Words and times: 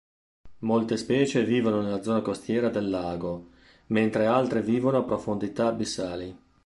Molte 0.61 0.97
specie 0.97 1.43
vivono 1.45 1.81
nella 1.83 2.01
zona 2.01 2.21
costiera 2.23 2.69
del 2.69 2.89
lago 2.89 3.49
mentre 3.91 4.25
altre 4.25 4.63
vivono 4.63 4.97
a 4.97 5.03
profondità 5.03 5.67
abissali. 5.67 6.35